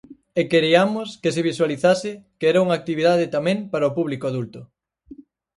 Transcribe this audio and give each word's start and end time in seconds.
E 0.39 0.41
queriamos 0.51 1.09
que 1.21 1.33
se 1.35 1.45
visualizase 1.49 2.11
que 2.39 2.45
era 2.51 2.63
unha 2.65 2.77
actividade 2.79 3.31
tamén 3.35 3.57
para 3.71 3.89
o 3.89 3.95
público 3.97 4.25
adulto. 4.31 4.61